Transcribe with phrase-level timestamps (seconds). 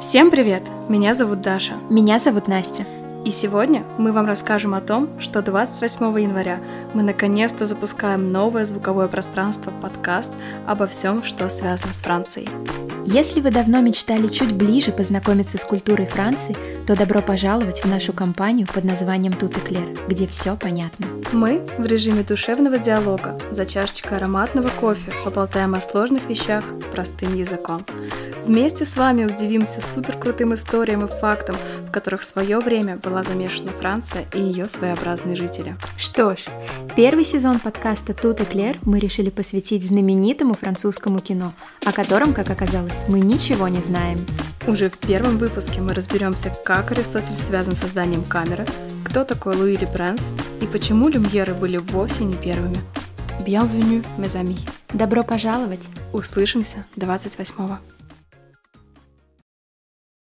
[0.00, 0.62] Всем привет!
[0.88, 1.74] Меня зовут Даша.
[1.90, 2.86] Меня зовут Настя.
[3.22, 6.58] И сегодня мы вам расскажем о том, что 28 января
[6.94, 10.32] мы наконец-то запускаем новое звуковое пространство подкаст
[10.66, 12.48] обо всем, что связано с Францией.
[13.04, 16.56] Если вы давно мечтали чуть ближе познакомиться с культурой Франции,
[16.86, 21.06] то добро пожаловать в нашу компанию под названием Тут и Клер, где все понятно.
[21.32, 27.84] Мы в режиме душевного диалога за чашечкой ароматного кофе поболтаем о сложных вещах простым языком.
[28.44, 33.72] Вместе с вами удивимся суперкрутым историям и фактам, в которых в свое время была замешана
[33.72, 35.76] Франция и ее своеобразные жители.
[35.96, 36.44] Что ж,
[36.96, 41.52] первый сезон подкаста «Тут и Клер» мы решили посвятить знаменитому французскому кино,
[41.84, 44.18] о котором, как оказалось, мы ничего не знаем.
[44.68, 48.64] Уже в первом выпуске мы разберемся, как Аристотель связан с созданием камеры,
[49.04, 52.78] кто такой Луи Лепренс и почему люмьеры были вовсе не первыми.
[53.44, 54.60] Bienvenue, mes amis!
[54.92, 55.82] Добро пожаловать!
[56.12, 57.78] Услышимся 28-го.